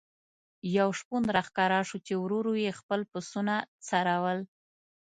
[0.77, 3.55] یو شپون را ښکاره شو چې ورو ورو یې خپل پسونه
[3.87, 4.39] څرول.